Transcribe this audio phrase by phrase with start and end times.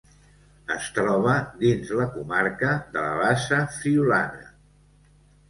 [0.75, 4.51] Es troba dins la comarca de la Bassa Friülana.